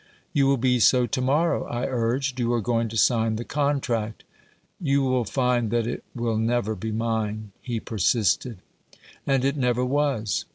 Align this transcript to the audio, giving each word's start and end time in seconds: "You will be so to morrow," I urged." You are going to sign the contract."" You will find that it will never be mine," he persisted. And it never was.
"You 0.33 0.47
will 0.47 0.57
be 0.57 0.79
so 0.79 1.05
to 1.05 1.21
morrow," 1.21 1.63
I 1.67 1.85
urged." 1.85 2.39
You 2.39 2.51
are 2.53 2.59
going 2.59 2.89
to 2.89 2.97
sign 2.97 3.35
the 3.35 3.43
contract."" 3.45 4.23
You 4.89 5.03
will 5.03 5.25
find 5.25 5.69
that 5.69 5.85
it 5.85 6.03
will 6.15 6.37
never 6.37 6.73
be 6.73 6.91
mine," 6.91 7.51
he 7.61 7.79
persisted. 7.79 8.63
And 9.27 9.45
it 9.45 9.55
never 9.55 9.85
was. 9.85 10.45